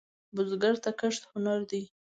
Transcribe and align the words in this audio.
بزګر 0.35 0.75
ته 0.83 0.91
کښت 0.99 1.21
هنر 1.31 1.59
دی 1.69 1.83